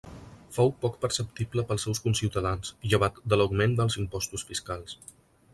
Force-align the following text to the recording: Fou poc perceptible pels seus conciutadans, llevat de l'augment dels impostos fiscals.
Fou 0.53 0.71
poc 0.85 0.95
perceptible 1.03 1.65
pels 1.71 1.85
seus 1.87 2.01
conciutadans, 2.07 2.73
llevat 2.95 3.23
de 3.35 3.41
l'augment 3.41 3.79
dels 3.81 4.03
impostos 4.05 4.51
fiscals. 4.53 4.99